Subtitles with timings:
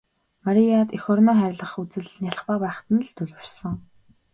[0.45, 3.75] Марияд эх орноо хайрлах үзэл нялх бага байхад нь л төлөвшсөн.